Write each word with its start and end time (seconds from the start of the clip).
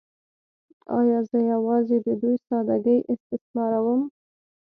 “ایا 0.97 1.19
زه 1.29 1.39
یوازې 1.53 1.97
د 2.05 2.07
دوی 2.21 2.35
ساده 2.47 2.77
ګۍ 2.85 2.99
استثماروم؟ 3.13 4.01